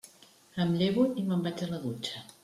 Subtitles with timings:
[0.63, 2.23] Em llevo i me'n vaig a la dutxa.